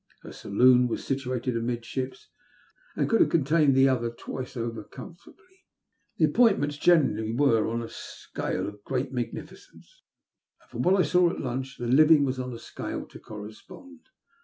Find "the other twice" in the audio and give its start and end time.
3.75-4.57